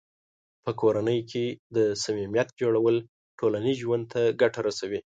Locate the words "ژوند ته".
3.83-4.21